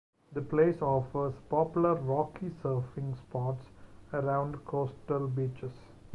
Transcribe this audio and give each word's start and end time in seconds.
The 0.33 0.41
place 0.41 0.81
offers 0.81 1.35
popular 1.47 1.93
rocky 1.93 2.49
surfing 2.63 3.15
spots 3.15 3.69
around 4.11 4.65
coastal 4.65 5.27
beaches. 5.27 5.77